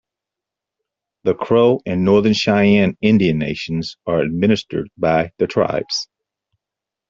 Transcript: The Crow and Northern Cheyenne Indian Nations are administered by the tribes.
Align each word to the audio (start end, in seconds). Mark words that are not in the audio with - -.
The 1.25 1.35
Crow 1.35 1.79
and 1.85 2.03
Northern 2.03 2.33
Cheyenne 2.33 2.97
Indian 3.03 3.37
Nations 3.37 3.97
are 4.07 4.21
administered 4.21 4.87
by 4.97 5.31
the 5.37 5.45
tribes. 5.45 6.09